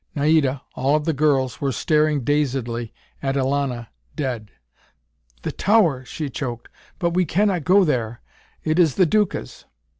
Naida, 0.15 0.63
all 0.73 0.95
of 0.95 1.05
the 1.05 1.13
girls, 1.13 1.61
were 1.61 1.71
staring 1.71 2.23
dazedly 2.23 2.91
at 3.21 3.35
Elana, 3.37 3.89
dead. 4.15 4.49
"The 5.43 5.51
tower!" 5.51 6.05
she 6.05 6.27
choked. 6.27 6.69
"But 6.97 7.11
we 7.11 7.23
cannot 7.23 7.65
go 7.65 7.83
there. 7.83 8.21
It 8.63 8.79
is 8.79 8.95
the 8.95 9.05
Duca's!" 9.05 9.65